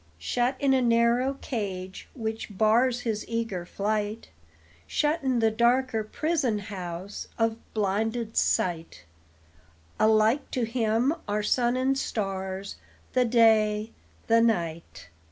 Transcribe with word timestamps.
Shut 0.17 0.55
in 0.59 0.73
a 0.73 0.81
narrow 0.81 1.35
cage, 1.41 2.09
which 2.15 2.57
bars 2.57 3.01
His 3.01 3.23
eager 3.27 3.67
flight, 3.67 4.29
Shut 4.87 5.21
in 5.21 5.37
the 5.37 5.51
darker 5.51 6.03
prison 6.03 6.57
house 6.57 7.27
Of 7.37 7.55
blinded 7.75 8.35
sight, 8.35 9.03
Alike 9.99 10.49
to 10.49 10.63
him 10.63 11.13
are 11.27 11.43
sun 11.43 11.77
and 11.77 11.95
stars, 11.95 12.77
The 13.13 13.25
day, 13.25 13.91
the 14.25 14.41
night. 14.41 15.09